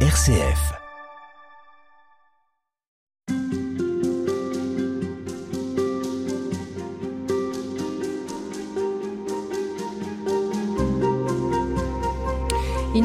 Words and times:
RCF. 0.00 0.85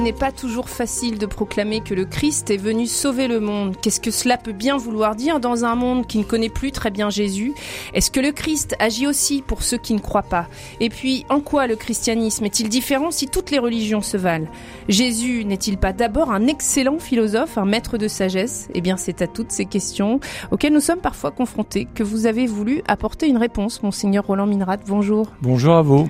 Il 0.01 0.05
n'est 0.05 0.13
pas 0.13 0.31
toujours 0.31 0.67
facile 0.67 1.19
de 1.19 1.27
proclamer 1.27 1.81
que 1.81 1.93
le 1.93 2.05
Christ 2.05 2.49
est 2.49 2.57
venu 2.57 2.87
sauver 2.87 3.27
le 3.27 3.39
monde. 3.39 3.75
Qu'est-ce 3.79 3.99
que 3.99 4.09
cela 4.09 4.37
peut 4.37 4.51
bien 4.51 4.75
vouloir 4.75 5.15
dire 5.15 5.39
dans 5.39 5.63
un 5.63 5.75
monde 5.75 6.07
qui 6.07 6.17
ne 6.17 6.23
connaît 6.23 6.49
plus 6.49 6.71
très 6.71 6.89
bien 6.89 7.11
Jésus? 7.11 7.53
Est-ce 7.93 8.09
que 8.09 8.19
le 8.19 8.31
Christ 8.31 8.75
agit 8.79 9.05
aussi 9.05 9.43
pour 9.43 9.61
ceux 9.61 9.77
qui 9.77 9.93
ne 9.93 9.99
croient 9.99 10.23
pas? 10.23 10.47
Et 10.79 10.89
puis, 10.89 11.23
en 11.29 11.39
quoi 11.39 11.67
le 11.67 11.75
christianisme 11.75 12.45
est-il 12.45 12.67
différent 12.67 13.11
si 13.11 13.27
toutes 13.27 13.51
les 13.51 13.59
religions 13.59 14.01
se 14.01 14.17
valent? 14.17 14.47
Jésus 14.89 15.45
n'est-il 15.45 15.77
pas 15.77 15.93
d'abord 15.93 16.31
un 16.31 16.47
excellent 16.47 16.97
philosophe, 16.97 17.59
un 17.59 17.65
maître 17.65 17.99
de 17.99 18.07
sagesse? 18.07 18.69
Eh 18.73 18.81
bien, 18.81 18.97
c'est 18.97 19.21
à 19.21 19.27
toutes 19.27 19.51
ces 19.51 19.65
questions 19.65 20.19
auxquelles 20.49 20.73
nous 20.73 20.79
sommes 20.79 20.97
parfois 20.97 21.29
confrontés 21.29 21.87
que 21.93 22.01
vous 22.01 22.25
avez 22.25 22.47
voulu 22.47 22.81
apporter 22.87 23.27
une 23.27 23.37
réponse, 23.37 23.83
monseigneur 23.83 24.25
Roland 24.25 24.47
Minrat. 24.47 24.77
Bonjour. 24.87 25.27
Bonjour 25.43 25.75
à 25.75 25.83
vous. 25.83 26.09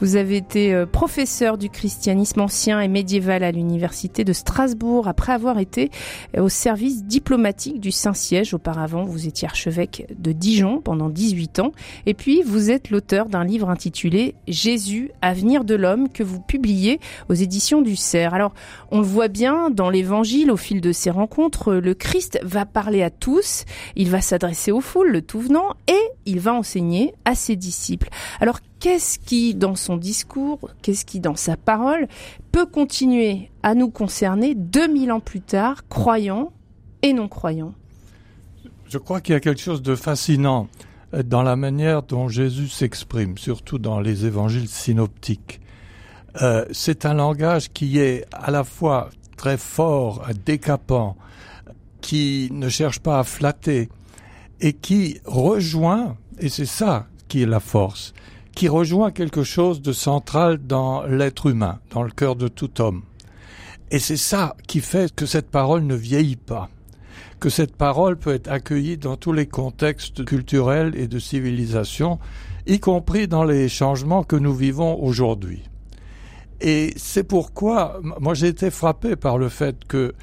Vous 0.00 0.16
avez 0.16 0.38
été 0.38 0.74
euh, 0.74 0.86
professeur 0.86 1.56
du 1.56 1.70
christianisme 1.70 2.40
ancien 2.40 2.80
et 2.80 2.88
médiéval 2.88 3.27
à 3.30 3.52
l'université 3.52 4.24
de 4.24 4.32
Strasbourg 4.32 5.08
après 5.08 5.32
avoir 5.32 5.58
été 5.58 5.90
au 6.36 6.48
service 6.48 7.04
diplomatique 7.04 7.80
du 7.80 7.90
Saint-Siège. 7.90 8.54
Auparavant, 8.54 9.04
vous 9.04 9.26
étiez 9.26 9.46
archevêque 9.46 10.06
de 10.18 10.32
Dijon 10.32 10.80
pendant 10.80 11.08
18 11.08 11.60
ans. 11.60 11.72
Et 12.06 12.14
puis, 12.14 12.42
vous 12.42 12.70
êtes 12.70 12.90
l'auteur 12.90 13.26
d'un 13.26 13.44
livre 13.44 13.70
intitulé 13.70 14.34
Jésus, 14.46 15.10
avenir 15.22 15.64
de 15.64 15.74
l'homme 15.74 16.08
que 16.08 16.22
vous 16.22 16.40
publiez 16.40 17.00
aux 17.28 17.34
éditions 17.34 17.82
du 17.82 17.96
Cerf. 17.96 18.34
Alors, 18.34 18.54
on 18.90 18.98
le 18.98 19.06
voit 19.06 19.28
bien 19.28 19.70
dans 19.70 19.90
l'évangile 19.90 20.50
au 20.50 20.56
fil 20.56 20.80
de 20.80 20.92
ces 20.92 21.10
rencontres, 21.10 21.74
le 21.74 21.94
Christ 21.94 22.38
va 22.42 22.66
parler 22.66 23.02
à 23.02 23.10
tous, 23.10 23.64
il 23.96 24.10
va 24.10 24.20
s'adresser 24.20 24.72
aux 24.72 24.80
foules, 24.80 25.10
le 25.10 25.22
tout 25.22 25.40
venant, 25.40 25.74
et 25.86 26.00
il 26.26 26.40
va 26.40 26.54
enseigner 26.54 27.14
à 27.24 27.34
ses 27.34 27.56
disciples. 27.56 28.08
Alors, 28.40 28.60
qu'est-ce 28.80 29.18
qui, 29.18 29.54
dans 29.54 29.74
son 29.74 29.96
discours, 29.96 30.70
qu'est-ce 30.82 31.04
qui, 31.04 31.20
dans 31.20 31.36
sa 31.36 31.56
parole, 31.56 32.08
peut 32.52 32.66
continuer 32.66 33.50
à 33.62 33.74
nous 33.74 33.90
concerner 33.90 34.54
2000 34.54 35.12
ans 35.12 35.20
plus 35.20 35.40
tard, 35.40 35.88
croyants 35.88 36.52
et 37.02 37.12
non 37.12 37.28
croyants 37.28 37.74
Je 38.86 38.98
crois 38.98 39.20
qu'il 39.20 39.32
y 39.32 39.36
a 39.36 39.40
quelque 39.40 39.60
chose 39.60 39.82
de 39.82 39.94
fascinant 39.94 40.68
euh, 41.14 41.22
dans 41.22 41.42
la 41.42 41.56
manière 41.56 42.02
dont 42.02 42.28
Jésus 42.28 42.68
s'exprime, 42.68 43.38
surtout 43.38 43.78
dans 43.78 44.00
les 44.00 44.26
évangiles 44.26 44.68
synoptiques. 44.68 45.60
Euh, 46.42 46.64
c'est 46.72 47.06
un 47.06 47.14
langage 47.14 47.72
qui 47.72 47.98
est 47.98 48.26
à 48.32 48.50
la 48.50 48.64
fois 48.64 49.10
très 49.36 49.56
fort, 49.56 50.26
décapant, 50.44 51.16
qui 52.00 52.48
ne 52.52 52.68
cherche 52.68 53.00
pas 53.00 53.18
à 53.18 53.24
flatter 53.24 53.88
et 54.60 54.72
qui 54.72 55.20
rejoint, 55.24 56.16
et 56.38 56.48
c'est 56.48 56.66
ça 56.66 57.06
qui 57.28 57.42
est 57.42 57.46
la 57.46 57.60
force, 57.60 58.14
qui 58.58 58.66
rejoint 58.66 59.12
quelque 59.12 59.44
chose 59.44 59.82
de 59.82 59.92
central 59.92 60.58
dans 60.58 61.04
l'être 61.04 61.46
humain, 61.46 61.78
dans 61.92 62.02
le 62.02 62.10
cœur 62.10 62.34
de 62.34 62.48
tout 62.48 62.80
homme. 62.80 63.02
Et 63.92 64.00
c'est 64.00 64.16
ça 64.16 64.56
qui 64.66 64.80
fait 64.80 65.14
que 65.14 65.26
cette 65.26 65.48
parole 65.48 65.84
ne 65.84 65.94
vieillit 65.94 66.34
pas, 66.34 66.68
que 67.38 67.50
cette 67.50 67.76
parole 67.76 68.18
peut 68.18 68.34
être 68.34 68.50
accueillie 68.50 68.98
dans 68.98 69.16
tous 69.16 69.32
les 69.32 69.46
contextes 69.46 70.24
culturels 70.24 70.94
et 70.96 71.06
de 71.06 71.20
civilisation, 71.20 72.18
y 72.66 72.80
compris 72.80 73.28
dans 73.28 73.44
les 73.44 73.68
changements 73.68 74.24
que 74.24 74.34
nous 74.34 74.56
vivons 74.56 75.00
aujourd'hui. 75.00 75.62
Et 76.60 76.94
c'est 76.96 77.22
pourquoi 77.22 78.00
moi 78.18 78.34
j'ai 78.34 78.48
été 78.48 78.72
frappé 78.72 79.14
par 79.14 79.38
le 79.38 79.50
fait 79.50 79.84
que 79.84 80.16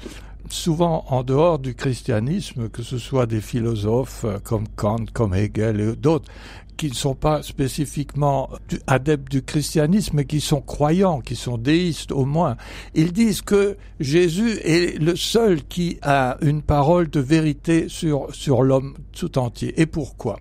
souvent 0.50 1.06
en 1.08 1.22
dehors 1.22 1.58
du 1.58 1.74
christianisme, 1.74 2.68
que 2.68 2.82
ce 2.82 2.98
soit 2.98 3.24
des 3.24 3.40
philosophes 3.40 4.26
comme 4.44 4.68
Kant, 4.76 5.06
comme 5.14 5.34
Hegel 5.34 5.80
et 5.80 5.96
d'autres, 5.96 6.30
qui 6.76 6.88
ne 6.88 6.94
sont 6.94 7.14
pas 7.14 7.42
spécifiquement 7.42 8.50
adeptes 8.86 9.30
du 9.30 9.42
christianisme, 9.42 10.16
mais 10.16 10.24
qui 10.24 10.40
sont 10.40 10.60
croyants, 10.60 11.20
qui 11.20 11.36
sont 11.36 11.58
déistes 11.58 12.12
au 12.12 12.24
moins. 12.24 12.56
Ils 12.94 13.12
disent 13.12 13.42
que 13.42 13.76
Jésus 14.00 14.58
est 14.62 15.00
le 15.00 15.16
seul 15.16 15.64
qui 15.64 15.98
a 16.02 16.36
une 16.42 16.62
parole 16.62 17.08
de 17.08 17.20
vérité 17.20 17.88
sur, 17.88 18.34
sur 18.34 18.62
l'homme 18.62 18.96
tout 19.12 19.38
entier. 19.38 19.80
Et 19.80 19.86
pourquoi? 19.86 20.38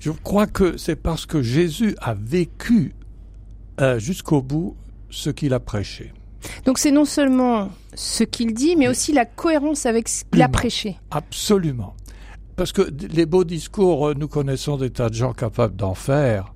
Je 0.00 0.10
crois 0.10 0.46
que 0.46 0.76
c'est 0.76 0.96
parce 0.96 1.26
que 1.26 1.42
Jésus 1.42 1.96
a 2.00 2.14
vécu 2.14 2.94
euh, 3.80 3.98
jusqu'au 3.98 4.42
bout 4.42 4.76
ce 5.10 5.30
qu'il 5.30 5.54
a 5.54 5.60
prêché. 5.60 6.12
Donc 6.64 6.78
c'est 6.78 6.92
non 6.92 7.04
seulement 7.04 7.70
ce 7.94 8.22
qu'il 8.22 8.54
dit, 8.54 8.76
mais 8.76 8.88
aussi 8.88 9.12
la 9.12 9.24
cohérence 9.24 9.86
avec 9.86 10.08
ce 10.08 10.24
qu'il 10.24 10.42
a 10.42 10.48
prêché. 10.48 10.96
Absolument. 11.10 11.94
Parce 12.58 12.72
que 12.72 12.82
les 13.14 13.24
beaux 13.24 13.44
discours, 13.44 14.08
euh, 14.08 14.14
nous 14.18 14.26
connaissons 14.26 14.76
des 14.78 14.90
tas 14.90 15.10
de 15.10 15.14
gens 15.14 15.32
capables 15.32 15.76
d'en 15.76 15.94
faire. 15.94 16.52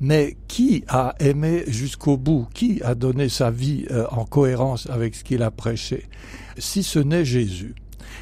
Mais 0.00 0.36
qui 0.46 0.84
a 0.86 1.16
aimé 1.18 1.64
jusqu'au 1.66 2.16
bout? 2.16 2.46
Qui 2.54 2.80
a 2.84 2.94
donné 2.94 3.28
sa 3.28 3.50
vie 3.50 3.84
euh, 3.90 4.06
en 4.12 4.24
cohérence 4.24 4.88
avec 4.88 5.16
ce 5.16 5.24
qu'il 5.24 5.42
a 5.42 5.50
prêché? 5.50 6.06
Si 6.58 6.84
ce 6.84 7.00
n'est 7.00 7.24
Jésus. 7.24 7.74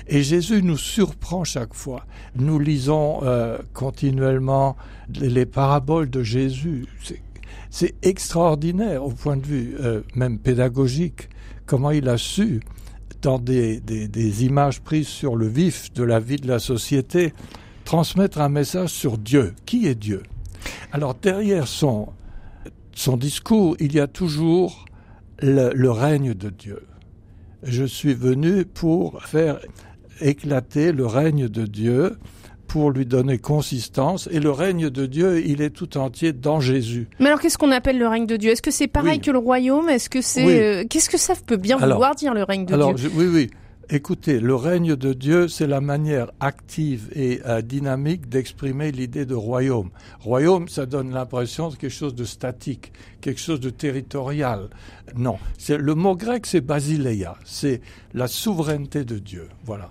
Et 0.08 0.22
Jésus 0.22 0.62
nous 0.62 0.78
surprend 0.78 1.44
chaque 1.44 1.74
fois. 1.74 2.06
Nous 2.36 2.58
lisons 2.58 3.20
euh, 3.22 3.58
continuellement 3.74 4.78
les 5.12 5.44
paraboles 5.44 6.08
de 6.08 6.22
Jésus. 6.22 6.86
C'est 7.68 7.94
extraordinaire 8.00 9.04
au 9.04 9.10
point 9.10 9.36
de 9.36 9.46
vue 9.46 9.76
même 10.14 10.38
pédagogique 10.38 11.28
comment 11.66 11.90
il 11.90 12.08
a 12.08 12.16
su 12.16 12.60
dans 13.22 13.38
des, 13.38 13.80
des, 13.80 14.44
images 14.44 14.80
prises 14.80 15.08
sur 15.08 15.36
le 15.36 15.46
vif 15.46 15.92
de 15.92 16.02
la 16.02 16.20
vie 16.20 16.36
de 16.36 16.48
la 16.48 16.58
société, 16.58 17.32
transmettre 17.84 18.40
un 18.40 18.48
message 18.48 18.90
sur 18.90 19.18
Dieu. 19.18 19.54
Qui 19.66 19.86
est 19.86 19.94
Dieu? 19.94 20.22
Alors 20.92 21.14
derrière 21.14 21.66
son, 21.66 22.08
son 22.92 23.16
discours, 23.16 23.76
il 23.80 23.94
y 23.94 24.00
a 24.00 24.06
toujours 24.06 24.84
le, 25.40 25.72
le 25.74 25.90
règne 25.90 26.34
de 26.34 26.50
Dieu. 26.50 26.86
Je 27.62 27.84
suis 27.84 28.14
venu 28.14 28.64
pour 28.64 29.22
faire 29.22 29.60
éclater 30.20 30.92
le 30.92 31.06
règne 31.06 31.48
de 31.48 31.66
Dieu 31.66 32.18
pour 32.70 32.92
lui 32.92 33.04
donner 33.04 33.38
consistance. 33.38 34.28
Et 34.30 34.38
le 34.38 34.52
règne 34.52 34.90
de 34.90 35.04
Dieu, 35.04 35.44
il 35.44 35.60
est 35.60 35.70
tout 35.70 35.98
entier 35.98 36.32
dans 36.32 36.60
Jésus. 36.60 37.08
Mais 37.18 37.26
alors, 37.26 37.40
qu'est-ce 37.40 37.58
qu'on 37.58 37.72
appelle 37.72 37.98
le 37.98 38.06
règne 38.06 38.26
de 38.26 38.36
Dieu? 38.36 38.52
Est-ce 38.52 38.62
que 38.62 38.70
c'est 38.70 38.86
pareil 38.86 39.18
que 39.18 39.32
le 39.32 39.38
royaume? 39.38 39.88
Est-ce 39.88 40.08
que 40.08 40.22
c'est 40.22 40.62
euh, 40.62 40.84
qu'est-ce 40.88 41.10
que 41.10 41.18
ça 41.18 41.34
peut 41.34 41.56
bien 41.56 41.76
vouloir 41.78 42.14
dire 42.14 42.32
le 42.32 42.44
règne 42.44 42.66
de 42.66 42.74
alors, 42.74 42.94
Dieu? 42.94 43.10
Oui, 43.16 43.26
oui. 43.26 43.50
Écoutez, 43.92 44.38
le 44.38 44.54
règne 44.54 44.94
de 44.94 45.12
Dieu, 45.12 45.48
c'est 45.48 45.66
la 45.66 45.80
manière 45.80 46.30
active 46.38 47.08
et 47.12 47.40
euh, 47.44 47.60
dynamique 47.60 48.28
d'exprimer 48.28 48.92
l'idée 48.92 49.26
de 49.26 49.34
royaume. 49.34 49.90
Royaume, 50.20 50.68
ça 50.68 50.86
donne 50.86 51.10
l'impression 51.10 51.70
de 51.70 51.74
quelque 51.74 51.90
chose 51.90 52.14
de 52.14 52.22
statique, 52.22 52.92
quelque 53.20 53.40
chose 53.40 53.58
de 53.58 53.70
territorial. 53.70 54.70
Non, 55.16 55.38
c'est 55.58 55.76
le 55.76 55.96
mot 55.96 56.14
grec, 56.14 56.46
c'est 56.46 56.60
basileia, 56.60 57.34
c'est 57.44 57.80
la 58.14 58.28
souveraineté 58.28 59.02
de 59.04 59.18
Dieu. 59.18 59.48
Voilà 59.64 59.90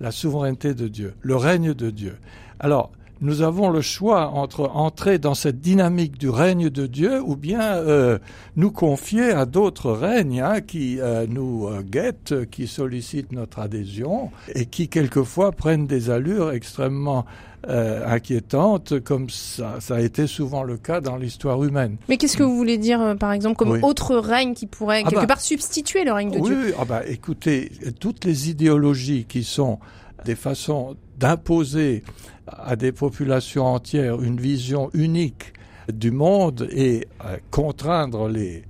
la 0.00 0.10
souveraineté 0.10 0.74
de 0.74 0.88
Dieu, 0.88 1.14
le 1.20 1.36
règne 1.36 1.74
de 1.74 1.90
Dieu. 1.90 2.16
Alors, 2.58 2.90
nous 3.20 3.42
avons 3.42 3.68
le 3.70 3.82
choix 3.82 4.28
entre 4.28 4.70
entrer 4.74 5.18
dans 5.18 5.34
cette 5.34 5.60
dynamique 5.60 6.18
du 6.18 6.28
règne 6.28 6.70
de 6.70 6.86
Dieu 6.86 7.20
ou 7.22 7.36
bien 7.36 7.60
euh, 7.60 8.18
nous 8.56 8.70
confier 8.70 9.30
à 9.30 9.44
d'autres 9.44 9.92
règnes 9.92 10.40
hein, 10.40 10.60
qui 10.60 11.00
euh, 11.00 11.26
nous 11.28 11.66
euh, 11.66 11.82
guettent, 11.82 12.46
qui 12.50 12.66
sollicitent 12.66 13.32
notre 13.32 13.58
adhésion 13.58 14.30
et 14.54 14.66
qui 14.66 14.88
quelquefois 14.88 15.52
prennent 15.52 15.86
des 15.86 16.10
allures 16.10 16.52
extrêmement 16.52 17.24
inquiétantes, 17.62 19.00
comme 19.00 19.28
ça, 19.28 19.76
ça, 19.80 19.96
a 19.96 20.00
été 20.00 20.26
souvent 20.26 20.62
le 20.62 20.78
cas 20.78 21.02
dans 21.02 21.16
l'histoire 21.16 21.62
humaine. 21.62 21.98
Mais 22.08 22.16
qu'est-ce 22.16 22.38
que 22.38 22.42
vous 22.42 22.56
voulez 22.56 22.78
dire, 22.78 23.16
par 23.20 23.32
exemple, 23.32 23.56
comme 23.56 23.84
autre 23.84 24.16
règne 24.16 24.54
qui 24.54 24.66
pourrait 24.66 25.02
ah 25.04 25.10
quelque 25.10 25.20
bah 25.20 25.26
part 25.26 25.42
substituer 25.42 26.04
le 26.04 26.12
règne 26.12 26.30
de 26.30 26.40
Dieu? 26.40 26.58
Oui, 26.68 26.72
ah 26.80 26.86
bah, 26.86 27.02
écoutez, 27.06 27.70
toutes 28.00 28.24
les 28.24 28.48
idéologies 28.48 29.26
qui 29.28 29.44
sont 29.44 29.78
des 30.24 30.34
façons 30.34 30.96
d'imposer 31.18 32.02
à 32.46 32.76
des 32.76 32.92
populations 32.92 33.66
entières 33.66 34.22
une 34.22 34.40
vision 34.40 34.90
unique 34.94 35.52
du 35.92 36.10
monde 36.10 36.68
et 36.70 37.06
euh, 37.24 37.36
contraindre 37.50 38.28
les, 38.28 38.64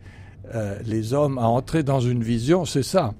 euh, 0.54 0.78
les 0.86 1.12
hommes 1.12 1.38
à 1.38 1.46
entrer 1.46 1.82
dans 1.82 2.00
une 2.00 2.22
vision, 2.22 2.64
c'est 2.64 2.82
ça. 2.82 3.14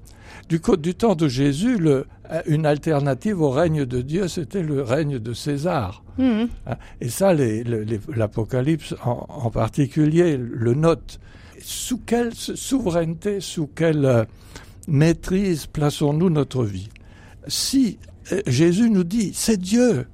Du, 0.49 0.59
du 0.79 0.95
temps 0.95 1.15
de 1.15 1.27
Jésus, 1.27 1.77
le, 1.77 2.05
euh, 2.31 2.41
une 2.47 2.65
alternative 2.65 3.41
au 3.41 3.51
règne 3.51 3.85
de 3.85 4.01
Dieu, 4.01 4.27
c'était 4.27 4.63
le 4.63 4.81
règne 4.81 5.19
de 5.19 5.33
César. 5.33 6.03
Mmh. 6.17 6.43
Hein, 6.67 6.75
et 6.99 7.09
ça, 7.09 7.33
l'Apocalypse 7.33 8.95
en, 9.03 9.25
en, 9.29 9.49
particulier 9.49 10.37
le 10.37 10.73
note. 10.73 11.19
Sous 11.63 11.99
quelle 11.99 12.33
souveraineté, 12.33 13.39
sous 13.39 13.67
quelle 13.67 14.25
maîtrise 14.87 15.67
plaçons-nous 15.67 16.31
notre 16.31 16.63
vie? 16.63 16.89
Si 17.47 17.99
Jésus 18.47 18.89
nous 18.89 19.03
dit, 19.03 19.31
c'est 19.33 19.57
Dieu. 19.57 20.05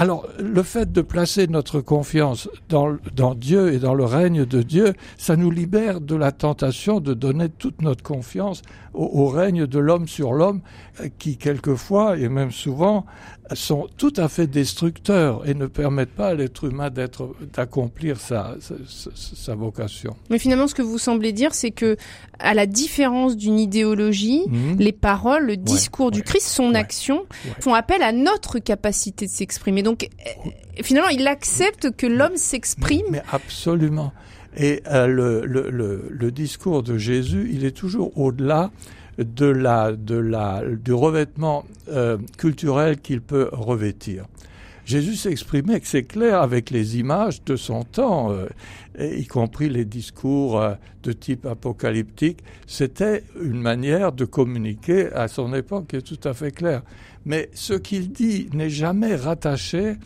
Alors, 0.00 0.26
le 0.38 0.62
fait 0.62 0.90
de 0.90 1.02
placer 1.02 1.46
notre 1.46 1.82
confiance 1.82 2.48
dans, 2.70 2.96
dans, 3.14 3.34
Dieu 3.34 3.74
et 3.74 3.78
dans 3.78 3.92
le 3.92 4.06
règne 4.06 4.46
de 4.46 4.62
Dieu, 4.62 4.94
ça 5.18 5.36
nous 5.36 5.50
libère 5.50 6.00
de 6.00 6.16
la 6.16 6.32
tentation 6.32 7.00
de 7.00 7.12
donner 7.12 7.50
toute 7.50 7.82
notre 7.82 8.02
confiance 8.02 8.62
au, 8.94 9.04
au 9.04 9.26
règne 9.28 9.66
de 9.66 9.78
l'homme 9.78 10.08
sur 10.08 10.32
l'homme, 10.32 10.62
qui 11.18 11.36
quelquefois, 11.36 12.16
et 12.16 12.30
même 12.30 12.50
souvent, 12.50 13.04
sont 13.54 13.88
tout 13.96 14.12
à 14.16 14.28
fait 14.28 14.46
destructeurs 14.46 15.46
et 15.48 15.54
ne 15.54 15.66
permettent 15.66 16.14
pas 16.14 16.28
à 16.28 16.34
l'être 16.34 16.64
humain 16.64 16.90
d'être, 16.90 17.34
d'accomplir 17.52 18.20
sa, 18.20 18.56
sa, 18.60 18.74
sa, 19.14 19.54
vocation. 19.54 20.16
Mais 20.30 20.38
finalement, 20.38 20.68
ce 20.68 20.74
que 20.74 20.82
vous 20.82 20.98
semblez 20.98 21.32
dire, 21.32 21.54
c'est 21.54 21.70
que, 21.70 21.96
à 22.38 22.54
la 22.54 22.66
différence 22.66 23.36
d'une 23.36 23.58
idéologie, 23.58 24.44
mmh. 24.46 24.76
les 24.78 24.92
paroles, 24.92 25.46
le 25.46 25.56
discours 25.56 26.06
ouais, 26.06 26.12
du 26.12 26.22
Christ, 26.22 26.46
son 26.46 26.70
ouais, 26.70 26.76
action, 26.76 27.26
ouais. 27.44 27.52
font 27.60 27.74
appel 27.74 28.02
à 28.02 28.12
notre 28.12 28.58
capacité 28.58 29.26
de 29.26 29.30
s'exprimer. 29.30 29.82
Donc, 29.90 30.04
euh, 30.04 30.50
finalement, 30.84 31.08
il 31.08 31.26
accepte 31.26 31.90
que 31.96 32.06
l'homme 32.06 32.36
s'exprime. 32.36 33.06
Mais, 33.10 33.18
mais, 33.18 33.22
absolument. 33.32 34.12
Et 34.56 34.84
euh, 34.86 35.08
le, 35.08 35.44
le, 35.44 35.68
le, 35.68 36.06
le, 36.08 36.30
discours 36.30 36.84
de 36.84 36.96
Jésus, 36.96 37.50
il 37.52 37.64
est 37.64 37.76
toujours 37.76 38.16
au-delà 38.16 38.70
de 39.18 39.46
la, 39.46 39.90
de 39.90 40.14
la, 40.14 40.62
du 40.64 40.92
revêtement 40.92 41.64
euh, 41.88 42.18
culturel 42.38 43.00
qu'il 43.00 43.20
peut 43.20 43.48
revêtir. 43.50 44.26
Jésus 44.84 45.16
s'exprimait, 45.16 45.80
c'est 45.82 46.04
clair, 46.04 46.40
avec 46.40 46.70
les 46.70 46.98
images 46.98 47.44
de 47.44 47.56
son 47.56 47.82
temps, 47.84 48.32
euh, 48.32 48.46
y 48.98 49.26
compris 49.26 49.68
les 49.68 49.84
discours 49.84 50.60
euh, 50.60 50.74
de 51.02 51.12
type 51.12 51.46
apocalyptique. 51.46 52.38
C'était 52.66 53.24
une 53.40 53.60
manière 53.60 54.12
de 54.12 54.24
communiquer 54.24 55.12
à 55.12 55.28
son 55.28 55.54
époque 55.54 55.88
qui 55.88 55.96
est 55.96 56.02
tout 56.02 56.28
à 56.28 56.34
fait 56.34 56.50
claire. 56.50 56.82
Mais 57.24 57.50
ce 57.54 57.74
qu'il 57.74 58.10
dit 58.10 58.48
n'est 58.52 58.70
jamais 58.70 59.14
rattaché 59.14 59.96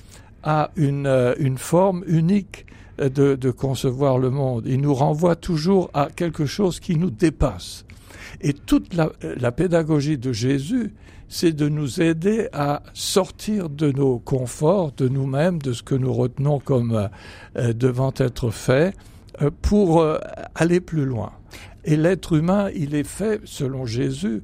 à 0.42 0.70
une, 0.76 1.06
euh, 1.06 1.56
forme 1.56 2.04
unique 2.06 2.66
de, 2.98 3.50
concevoir 3.50 4.18
le 4.18 4.30
monde. 4.30 4.64
Il 4.66 4.80
nous 4.80 4.94
renvoie 4.94 5.34
toujours 5.34 5.90
à 5.94 6.08
quelque 6.14 6.46
chose 6.46 6.78
qui 6.78 6.96
nous 6.96 7.10
dépasse. 7.10 7.84
Et 8.40 8.52
toute 8.52 8.94
la 8.94 9.52
pédagogie 9.52 10.18
de 10.18 10.32
Jésus, 10.32 10.92
c'est 11.28 11.52
de 11.52 11.68
nous 11.68 12.00
aider 12.00 12.48
à 12.52 12.82
sortir 12.92 13.68
de 13.68 13.90
nos 13.92 14.18
conforts, 14.18 14.92
de 14.92 15.08
nous-mêmes, 15.08 15.60
de 15.60 15.72
ce 15.72 15.82
que 15.82 15.94
nous 15.94 16.12
retenons 16.12 16.58
comme 16.58 17.08
euh, 17.56 17.72
devant 17.72 18.12
être 18.16 18.50
fait, 18.50 18.94
euh, 19.42 19.50
pour 19.62 20.00
euh, 20.00 20.18
aller 20.54 20.80
plus 20.80 21.04
loin. 21.04 21.32
Et 21.84 21.96
l'être 21.96 22.34
humain, 22.34 22.70
il 22.74 22.94
est 22.94 23.06
fait, 23.06 23.40
selon 23.44 23.84
Jésus, 23.84 24.42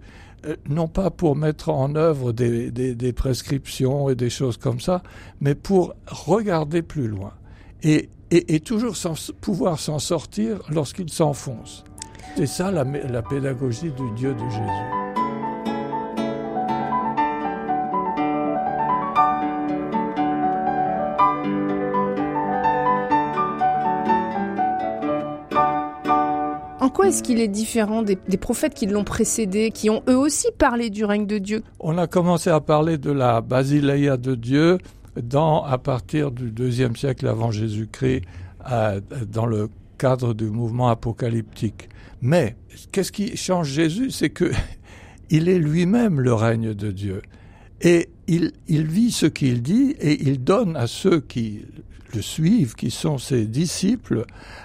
non 0.68 0.88
pas 0.88 1.10
pour 1.10 1.36
mettre 1.36 1.68
en 1.68 1.94
œuvre 1.96 2.32
des, 2.32 3.12
prescriptions 3.14 4.08
et 4.08 4.14
des 4.14 4.30
choses 4.30 4.56
comme 4.56 4.80
ça, 4.80 5.02
mais 5.40 5.54
pour 5.54 5.94
regarder 6.06 6.82
plus 6.82 7.08
loin. 7.08 7.32
Et, 7.82 8.08
toujours 8.60 8.96
sans, 8.96 9.32
pouvoir 9.40 9.78
s'en 9.78 9.98
sortir 9.98 10.60
lorsqu'il 10.70 11.10
s'enfonce. 11.10 11.84
C'est 12.36 12.46
ça 12.46 12.70
la 12.70 13.22
pédagogie 13.22 13.90
du 13.90 14.10
Dieu 14.16 14.34
de 14.34 14.50
Jésus. 14.50 14.99
Est-ce 27.10 27.24
qu'il 27.24 27.40
est 27.40 27.48
différent 27.48 28.02
des, 28.04 28.14
prophètes 28.36 28.72
qui 28.72 28.86
l'ont 28.86 29.02
précédé, 29.02 29.72
qui 29.72 29.90
ont 29.90 30.00
eux 30.08 30.16
aussi 30.16 30.46
parlé 30.56 30.90
du 30.90 31.04
règne 31.04 31.26
de 31.26 31.38
Dieu? 31.38 31.64
On 31.80 31.98
a 31.98 32.06
commencé 32.06 32.50
à 32.50 32.60
parler 32.60 32.98
de 32.98 33.10
la 33.10 33.40
basileia 33.40 34.16
de 34.16 34.36
Dieu 34.36 34.78
dans, 35.20 35.64
à 35.64 35.76
partir 35.76 36.30
du 36.30 36.52
deuxième 36.52 36.94
siècle 36.94 37.26
avant 37.26 37.50
Jésus-Christ, 37.50 38.22
euh, 38.70 39.00
dans 39.26 39.46
le 39.46 39.70
cadre 39.98 40.34
du 40.34 40.44
mouvement 40.44 40.86
apocalyptique. 40.86 41.88
Mais 42.22 42.54
qu'est-ce 42.92 43.10
qui 43.10 43.36
change 43.36 43.70
Jésus? 43.70 44.12
C'est 44.12 44.30
que 44.30 44.52
il 45.30 45.48
est 45.48 45.58
lui-même 45.58 46.20
le 46.20 46.32
règne 46.32 46.74
de 46.74 46.92
Dieu. 46.92 47.22
Et 47.80 48.08
il 48.28 48.52
vit 48.68 49.10
ce 49.10 49.26
qu'il 49.26 49.62
dit 49.62 49.96
et 49.98 50.28
il 50.28 50.44
donne 50.44 50.76
à 50.76 50.86
ceux 50.86 51.18
qui 51.18 51.64
le 52.14 52.22
suivent, 52.22 52.74
qui 52.74 52.90
sont 52.90 53.18
ses 53.18 53.46
disciples, 53.46 54.24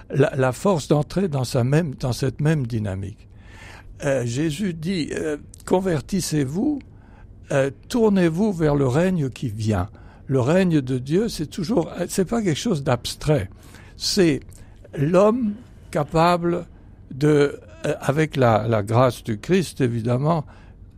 la, 0.09 0.51
force 0.51 0.87
d'entrer 0.87 1.27
dans, 1.27 1.43
dans 1.99 2.13
cette 2.13 2.41
même 2.41 2.67
dynamique. 2.67 3.27
Euh, 4.03 4.25
Jésus 4.25 4.73
dit, 4.73 5.09
euh, 5.13 5.37
convertissez-vous, 5.65 6.79
euh, 7.51 7.71
tournez-vous 7.87 8.51
vers 8.51 8.75
le 8.75 8.87
règne 8.87 9.29
qui 9.29 9.49
vient. 9.49 9.87
Le 10.27 10.41
règne 10.41 10.81
de 10.81 10.97
Dieu, 10.97 11.29
c'est 11.29 11.47
toujours, 11.47 11.91
c'est 12.09 12.25
pas 12.25 12.41
quelque 12.41 12.59
chose 12.59 12.83
d'abstrait. 12.83 13.49
C'est 13.95 14.41
l'homme 14.97 15.53
capable 15.91 16.65
de, 17.11 17.59
avec 17.83 18.35
la, 18.35 18.67
la 18.67 18.83
grâce 18.83 19.23
du 19.23 19.39
Christ 19.39 19.81
évidemment, 19.81 20.45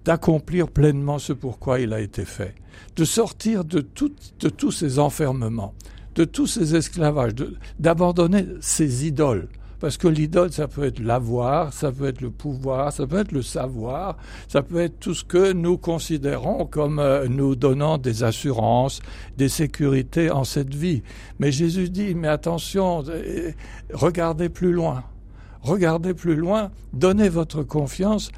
d'accomplir 0.07 0.69
pleinement 0.69 1.19
ce 1.19 1.33
pourquoi 1.33 1.81
il 1.81 1.91
a 1.91 1.99
été 1.99 2.23
fait, 2.23 2.55
de 2.95 3.03
sortir 3.03 3.65
de, 3.65 3.81
tout, 3.81 4.13
de 4.39 4.47
tous 4.47 4.71
ces 4.71 4.99
enfermements, 4.99 5.73
de 6.17 6.25
tous 6.25 6.47
ces 6.47 6.75
esclavages, 6.75 7.35
d'abandonner 7.79 8.45
ces 8.59 9.07
idoles. 9.07 9.47
Parce 9.79 9.97
que 9.97 10.07
l'idole, 10.07 10.51
ça 10.51 10.67
peut 10.67 10.85
être 10.85 10.99
l'avoir, 10.99 11.71
ça 11.71 11.91
peut 11.91 12.07
être 12.07 12.21
le 12.21 12.31
pouvoir, 12.31 12.91
ça 12.91 13.05
peut 13.05 13.19
être 13.19 13.31
le 13.31 13.43
savoir, 13.43 14.17
ça 14.47 14.63
peut 14.63 14.79
être 14.79 14.99
tout 14.99 15.13
ce 15.13 15.23
que 15.23 15.53
nous 15.53 15.77
considérons 15.77 16.65
comme 16.65 16.97
euh, 16.97 17.27
nous 17.27 17.55
donnant 17.55 17.99
des 17.99 18.23
assurances, 18.23 19.01
des 19.37 19.49
sécurités 19.49 20.31
en 20.31 20.43
cette 20.43 20.73
vie. 20.73 21.03
Mais 21.37 21.51
Jésus 21.51 21.91
dit, 21.91 22.15
mais 22.15 22.27
attention, 22.27 23.03
euh, 23.07 23.51
regardez 23.93 24.49
plus 24.49 24.73
loin. 24.73 25.03
Regardez 25.61 26.15
plus 26.15 26.35
loin, 26.35 26.71
donnez 26.93 27.29
votre 27.29 27.61
confiance 27.61 28.31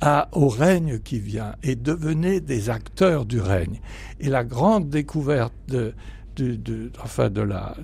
à, 0.00 0.28
au 0.32 0.48
règne 0.48 0.98
qui 1.00 1.18
vient 1.18 1.56
et 1.62 1.76
devenez 1.76 2.40
des 2.40 2.70
acteurs 2.70 3.26
du 3.26 3.38
règne. 3.38 3.80
Et 4.20 4.30
la 4.30 4.44
grande 4.44 4.88
découverte 4.88 5.52
de, 5.68 5.92
enfin 7.02 7.30
de 7.30 7.40
la, 7.40 7.74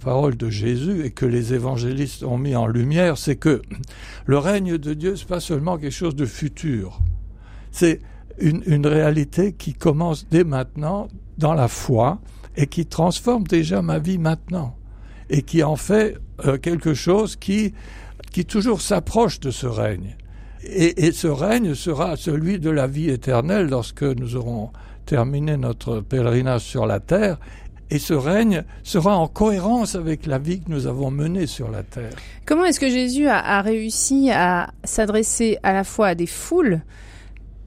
parole 0.00 0.36
de 0.36 0.50
Jésus 0.50 1.04
et 1.04 1.10
que 1.10 1.26
les 1.26 1.54
évangélistes 1.54 2.22
ont 2.22 2.38
mis 2.38 2.56
en 2.56 2.66
lumière, 2.66 3.18
c'est 3.18 3.36
que 3.36 3.62
le 4.26 4.38
règne 4.38 4.78
de 4.78 4.94
Dieu, 4.94 5.16
c'est 5.16 5.28
pas 5.28 5.40
seulement 5.40 5.78
quelque 5.78 5.92
chose 5.92 6.16
de 6.16 6.26
futur. 6.26 7.00
C'est 7.70 8.00
une, 8.38 8.86
réalité 8.86 9.52
qui 9.52 9.74
commence 9.74 10.26
dès 10.28 10.44
maintenant 10.44 11.08
dans 11.38 11.54
la 11.54 11.68
foi 11.68 12.20
et 12.56 12.66
qui 12.66 12.86
transforme 12.86 13.44
déjà 13.44 13.82
ma 13.82 13.98
vie 13.98 14.18
maintenant 14.18 14.76
et 15.30 15.42
qui 15.42 15.62
en 15.62 15.76
fait 15.76 16.16
euh, 16.46 16.56
quelque 16.56 16.94
chose 16.94 17.36
qui, 17.36 17.74
qui 18.32 18.44
toujours 18.44 18.80
s'approche 18.80 19.40
de 19.40 19.50
ce 19.50 19.66
règne. 19.66 20.16
Et 20.64 21.12
ce 21.12 21.28
règne 21.28 21.74
sera 21.74 22.16
celui 22.16 22.58
de 22.58 22.68
la 22.68 22.88
vie 22.88 23.10
éternelle 23.10 23.68
lorsque 23.68 24.02
nous 24.02 24.34
aurons 24.34 24.70
terminé 25.08 25.56
notre 25.56 26.00
pèlerinage 26.00 26.60
sur 26.60 26.84
la 26.84 27.00
terre 27.00 27.38
et 27.90 27.98
ce 27.98 28.14
règne 28.14 28.64
sera 28.82 29.16
en 29.16 29.28
cohérence 29.28 29.94
avec 29.94 30.26
la 30.26 30.38
vie 30.38 30.60
que 30.60 30.70
nous 30.70 30.86
avons 30.86 31.10
menée 31.10 31.46
sur 31.46 31.70
la 31.70 31.82
terre. 31.82 32.12
Comment 32.44 32.64
est-ce 32.64 32.80
que 32.80 32.88
Jésus 32.88 33.28
a, 33.28 33.38
a 33.38 33.62
réussi 33.62 34.30
à 34.30 34.70
s'adresser 34.84 35.58
à 35.62 35.72
la 35.72 35.84
fois 35.84 36.08
à 36.08 36.14
des 36.14 36.26
foules 36.26 36.80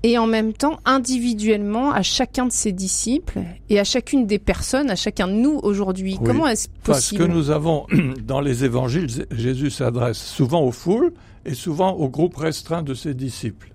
et 0.03 0.17
en 0.17 0.27
même 0.27 0.53
temps 0.53 0.79
individuellement 0.85 1.91
à 1.91 2.01
chacun 2.01 2.45
de 2.45 2.51
ses 2.51 2.71
disciples 2.71 3.39
et 3.69 3.79
à 3.79 3.83
chacune 3.83 4.25
des 4.25 4.39
personnes, 4.39 4.89
à 4.89 4.95
chacun 4.95 5.27
de 5.27 5.33
nous 5.33 5.59
aujourd'hui? 5.63 6.17
Oui, 6.19 6.27
Comment 6.27 6.47
est-ce 6.47 6.67
possible 6.83 6.83
Parce 6.85 7.11
que 7.11 7.23
nous 7.23 7.49
avons 7.51 7.85
dans 8.25 8.41
les 8.41 8.63
évangiles, 8.63 9.07
Jésus 9.31 9.69
s'adresse 9.69 10.17
souvent 10.17 10.61
aux 10.61 10.71
foules 10.71 11.13
et 11.45 11.53
souvent 11.53 11.93
au 11.93 12.09
groupe 12.09 12.37
restreint 12.37 12.83
de 12.83 12.93
ses 12.93 13.13
disciples 13.13 13.70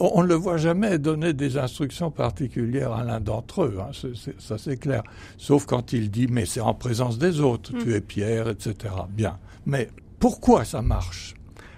on 0.00 0.22
ne 0.22 0.28
le 0.28 0.34
voit 0.34 0.56
jamais 0.56 0.98
donner 0.98 1.32
des 1.32 1.56
instructions 1.56 2.10
particulières 2.10 2.92
à 2.92 3.04
l'un 3.04 3.20
d'entre 3.20 3.62
eux, 3.62 3.78
hein, 3.80 3.90
c 3.92 4.08
est, 4.08 4.16
c 4.16 4.30
est, 4.30 4.40
ça 4.40 4.58
c'est 4.58 4.76
clair. 4.76 5.02
Sauf 5.38 5.66
quand 5.66 5.92
il 5.92 6.10
dit 6.10 6.26
mais 6.28 6.46
c'est 6.46 6.60
en 6.60 6.74
présence 6.74 7.18
des 7.18 7.40
autres, 7.40 7.72
mmh. 7.72 7.78
tu 7.82 7.94
es 7.94 8.00
Pierre, 8.00 8.48
etc. 8.48 8.94
Bien. 9.08 9.38
Mais 9.66 9.88
pourquoi 10.18 10.64
ça 10.64 10.82
marche? 10.82 11.34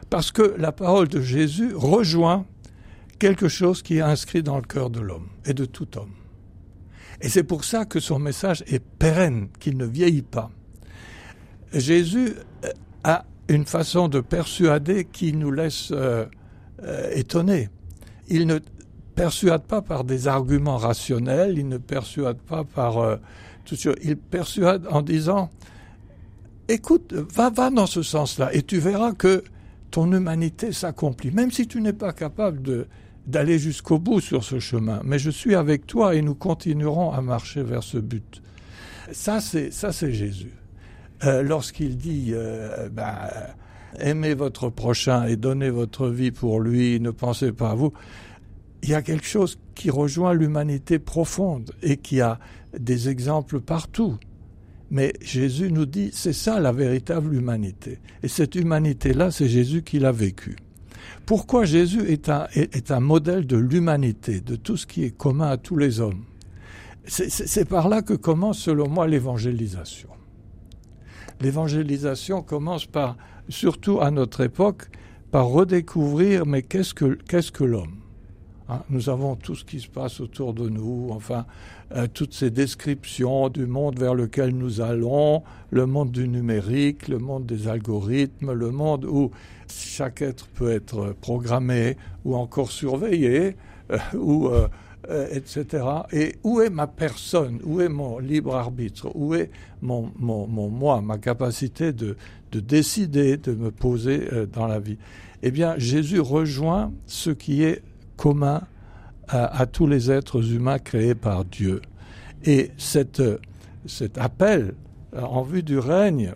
Parce 0.08 0.30
que 0.30 0.54
la 0.56 0.72
parole 0.72 1.08
de 1.08 1.20
Jésus 1.20 1.74
rejoint 1.74 2.46
quelque 3.18 3.48
chose 3.48 3.82
qui 3.82 3.96
est 3.96 4.02
inscrit 4.02 4.42
dans 4.42 4.56
le 4.56 4.62
cœur 4.62 4.90
de 4.90 5.00
l'homme 5.00 5.28
et 5.44 5.54
de 5.54 5.64
tout 5.64 5.98
homme. 5.98 6.12
Et 7.20 7.28
c'est 7.28 7.44
pour 7.44 7.64
ça 7.64 7.84
que 7.84 7.98
son 8.00 8.18
message 8.18 8.62
est 8.66 8.78
pérenne, 8.78 9.48
qu'il 9.58 9.76
ne 9.76 9.86
vieillit 9.86 10.22
pas. 10.22 10.50
Jésus 11.72 12.34
euh, 12.64 12.70
a 13.04 13.24
une 13.48 13.64
façon 13.64 14.08
de 14.08 14.20
persuader 14.20 15.04
qui 15.04 15.32
nous 15.32 15.50
laisse 15.50 15.90
euh, 15.92 16.26
euh, 16.82 17.10
étonnés 17.14 17.68
il 18.28 18.46
ne 18.46 18.58
persuade 19.14 19.62
pas 19.62 19.82
par 19.82 20.04
des 20.04 20.28
arguments 20.28 20.76
rationnels, 20.76 21.58
il 21.58 21.68
ne 21.68 21.78
persuade 21.78 22.38
pas 22.38 22.64
par 22.64 22.98
euh, 22.98 23.16
tout 23.64 23.76
ça, 23.76 23.90
il 24.02 24.16
persuade 24.16 24.86
en 24.90 25.02
disant 25.02 25.50
écoute, 26.68 27.12
va, 27.12 27.50
va 27.50 27.70
dans 27.70 27.86
ce 27.86 28.02
sens-là 28.02 28.54
et 28.54 28.62
tu 28.62 28.78
verras 28.78 29.12
que 29.12 29.44
ton 29.90 30.12
humanité 30.12 30.72
s'accomplit, 30.72 31.30
même 31.30 31.50
si 31.50 31.66
tu 31.66 31.80
n'es 31.80 31.92
pas 31.92 32.12
capable 32.12 32.62
de 32.62 32.86
d'aller 33.26 33.58
jusqu'au 33.58 33.98
bout 33.98 34.20
sur 34.20 34.44
ce 34.44 34.60
chemin, 34.60 35.00
mais 35.04 35.18
je 35.18 35.30
suis 35.30 35.56
avec 35.56 35.86
toi 35.86 36.14
et 36.14 36.22
nous 36.22 36.36
continuerons 36.36 37.10
à 37.10 37.20
marcher 37.20 37.64
vers 37.64 37.82
ce 37.82 37.98
but. 37.98 38.40
Ça, 39.10 39.40
c'est 39.40 39.72
ça, 39.72 39.90
c'est 39.92 40.12
Jésus. 40.12 40.52
Euh, 41.24 41.42
lorsqu'il 41.42 41.96
dit, 41.96 42.30
euh, 42.32 42.88
ben, 42.88 43.16
aimez 43.98 44.34
votre 44.34 44.68
prochain 44.68 45.26
et 45.26 45.36
donnez 45.36 45.70
votre 45.70 46.08
vie 46.08 46.30
pour 46.30 46.60
lui, 46.60 47.00
ne 47.00 47.10
pensez 47.10 47.52
pas 47.52 47.70
à 47.70 47.74
vous. 47.74 47.92
Il 48.82 48.90
y 48.90 48.94
a 48.94 49.02
quelque 49.02 49.26
chose 49.26 49.58
qui 49.74 49.90
rejoint 49.90 50.34
l'humanité 50.34 50.98
profonde 50.98 51.72
et 51.82 51.96
qui 51.96 52.20
a 52.20 52.38
des 52.78 53.08
exemples 53.08 53.60
partout. 53.60 54.18
Mais 54.90 55.12
Jésus 55.20 55.72
nous 55.72 55.86
dit, 55.86 56.10
c'est 56.12 56.32
ça 56.32 56.60
la 56.60 56.72
véritable 56.72 57.34
humanité. 57.34 57.98
Et 58.22 58.28
cette 58.28 58.54
humanité-là, 58.54 59.30
c'est 59.30 59.48
Jésus 59.48 59.82
qui 59.82 59.98
l'a 59.98 60.12
vécue. 60.12 60.56
Pourquoi 61.24 61.64
Jésus 61.64 62.02
est 62.08 62.28
un, 62.28 62.46
est, 62.54 62.90
un 62.92 63.00
modèle 63.00 63.46
de 63.46 63.56
l'humanité, 63.56 64.40
de 64.40 64.54
tout 64.54 64.76
ce 64.76 64.86
qui 64.86 65.02
est 65.04 65.10
commun 65.10 65.48
à 65.48 65.56
tous 65.56 65.76
les 65.76 66.00
hommes? 66.00 66.24
C'est 67.06 67.68
par 67.68 67.88
là 67.88 68.02
que 68.02 68.14
commence, 68.14 68.58
selon 68.58 68.88
moi, 68.88 69.06
l'évangélisation. 69.06 70.08
L'évangélisation 71.40 72.42
commence 72.42 72.86
par, 72.86 73.16
surtout 73.48 74.00
à 74.00 74.10
notre 74.10 74.42
époque, 74.42 74.88
par 75.30 75.46
redécouvrir, 75.46 76.46
mais 76.46 76.62
qu'est-ce 76.62 76.94
que, 76.94 77.18
qu'est-ce 77.28 77.52
que 77.52 77.64
l'homme 77.64 78.00
Hein, 78.68 78.82
nous 78.90 79.08
avons 79.08 79.36
tout 79.36 79.54
ce 79.54 79.64
qui 79.64 79.78
se 79.78 79.86
passe 79.86 80.20
autour 80.20 80.52
de 80.52 80.68
nous, 80.68 81.08
enfin, 81.12 81.46
euh, 81.94 82.08
toutes 82.12 82.34
ces 82.34 82.50
descriptions 82.50 83.48
du 83.48 83.64
monde 83.64 83.96
vers 83.96 84.14
lequel 84.14 84.50
nous 84.56 84.80
allons, 84.80 85.44
le 85.70 85.86
monde 85.86 86.10
du 86.10 86.26
numérique, 86.26 87.06
le 87.06 87.18
monde 87.18 87.46
des 87.46 87.68
algorithmes, 87.68 88.52
le 88.52 88.72
monde 88.72 89.04
où 89.04 89.30
chaque 89.68 90.20
être 90.20 90.48
peut 90.48 90.72
être 90.72 91.14
programmé 91.20 91.96
ou 92.24 92.34
encore 92.34 92.72
surveillé, 92.72 93.56
euh, 93.92 94.66
euh, 95.08 95.28
etc. 95.30 95.86
Et 96.10 96.34
où 96.42 96.60
est 96.60 96.70
ma 96.70 96.88
personne? 96.88 97.60
Où 97.62 97.80
est 97.80 97.88
mon 97.88 98.18
libre 98.18 98.56
arbitre? 98.56 99.08
Où 99.14 99.34
est 99.34 99.50
mon, 99.80 100.10
mon, 100.18 100.48
mon 100.48 100.68
moi, 100.68 101.00
ma 101.00 101.18
capacité 101.18 101.92
de, 101.92 102.16
de 102.52 102.60
décider, 102.60 103.36
de 103.36 103.54
me 103.54 103.70
poser 103.70 104.28
dans 104.52 104.66
la 104.66 104.78
vie 104.78 104.98
Eh 105.42 105.50
bien, 105.50 105.74
Jésus 105.78 106.20
rejoint 106.20 106.92
ce 107.06 107.30
qui 107.30 107.62
est 107.62 107.82
commun 108.16 108.62
à, 109.28 109.66
tous 109.66 109.86
les 109.86 110.10
êtres 110.10 110.52
humains 110.52 110.78
créés 110.78 111.14
par 111.14 111.44
Dieu. 111.44 111.82
Et 112.44 112.70
cette, 112.76 113.22
cet 113.86 114.18
appel 114.18 114.74
en 115.12 115.42
vue 115.42 115.62
du 115.62 115.78
règne, 115.78 116.34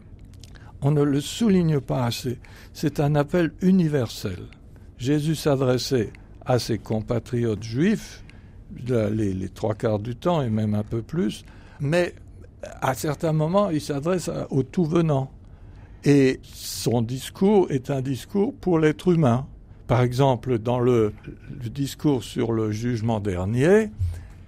on 0.83 0.91
ne 0.91 1.03
le 1.03 1.21
souligne 1.21 1.81
pas 1.81 2.05
assez. 2.05 2.39
C'est 2.73 3.01
un 3.01 3.15
appel 3.15 3.53
universel. 3.61 4.39
Jésus 4.99 5.35
s'adressait 5.35 6.13
à 6.45 6.59
ses 6.59 6.79
compatriotes 6.79 7.63
juifs, 7.63 8.25
les, 8.87 9.35
les, 9.35 9.49
trois 9.49 9.75
quarts 9.75 9.99
du 9.99 10.17
temps 10.17 10.43
et 10.43 10.51
même 10.51 10.75
un 10.75 10.83
peu 10.83 11.03
plus, 11.03 11.45
mais 11.81 12.15
à 12.81 12.95
certains 12.95 13.33
moments, 13.33 13.71
il 13.71 13.81
s'adresse 13.81 14.31
aux 14.51 14.63
tout 14.63 14.85
venants. 14.85 15.31
Et 16.05 16.41
son 16.43 17.03
discours 17.03 17.67
est 17.71 17.91
un 17.91 18.01
discours 18.01 18.55
pour 18.55 18.79
l'être 18.79 19.09
humain. 19.13 19.47
Par 19.87 20.03
exemple, 20.03 20.59
dans 20.59 20.79
le, 20.79 21.13
discours 21.51 22.23
sur 22.23 22.53
le 22.53 22.71
jugement 22.71 23.21
dernier, 23.21 23.91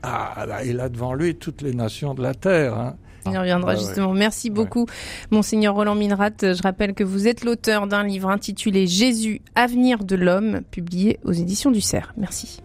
ah, 0.03 0.45
bah, 0.47 0.65
il 0.65 0.81
a 0.81 0.89
devant 0.89 1.15
lui 1.15 1.35
toutes 1.35 1.63
les 1.63 1.75
nations 1.75 2.15
de 2.15 2.23
la 2.23 2.35
terre. 2.35 2.79
Hein. 2.79 2.97
On 3.25 3.33
y 3.33 3.39
reviendra 3.39 3.77
justement. 3.77 4.13
Merci 4.13 4.51
beaucoup, 4.51 4.87
Monseigneur 5.31 5.75
Roland 5.75 5.95
Minrat. 5.95 6.31
Je 6.41 6.63
rappelle 6.63 6.95
que 6.95 7.05
vous 7.05 7.29
êtes 7.29 7.45
l'auteur 7.45 7.87
d'un 7.87 8.03
livre 8.03 8.29
intitulé 8.29 8.87
Jésus, 8.87 9.43
avenir 9.55 10.05
de 10.05 10.17
l'homme, 10.17 10.63
publié 10.71 11.21
aux 11.25 11.33
éditions 11.33 11.71
du 11.71 11.81
Cerf. 11.81 12.13
Merci. 12.17 12.61